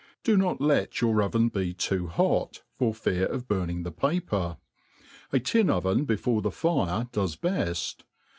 [0.23, 4.57] Do not let your oven be too hot, for feat pf burning the paper.
[5.31, 7.97] A tin oven before the 'fire d<?es beft.